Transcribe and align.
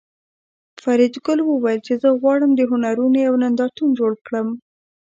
فریدګل 0.81 1.39
وویل 1.43 1.79
چې 1.87 1.93
زه 2.01 2.09
غواړم 2.19 2.51
د 2.55 2.61
هنرونو 2.71 3.17
یو 3.27 3.33
نندارتون 3.43 3.89
جوړ 3.99 4.11
کړم 4.25 4.47